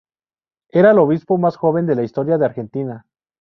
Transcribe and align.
Era 0.71 0.89
el 0.89 0.97
obispo 0.97 1.37
más 1.37 1.57
joven 1.57 1.85
de 1.85 1.93
la 1.93 2.01
historia 2.01 2.39
de 2.39 2.45
Argentina. 2.45 3.05